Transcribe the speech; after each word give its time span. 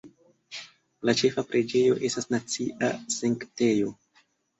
La 1.09 1.13
ĉefa 1.19 1.43
preĝejo 1.51 1.97
estas 2.09 2.27
nacia 2.37 2.89
sanktejo. 3.17 3.93